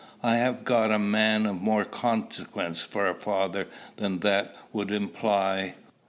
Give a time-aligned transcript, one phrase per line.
[0.23, 3.67] I have got a man of more consequence for a father
[3.97, 5.75] than that would imply."